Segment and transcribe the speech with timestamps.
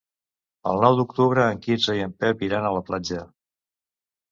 [0.71, 3.23] El nou d'octubre en Quirze i en Pep iran a la platja.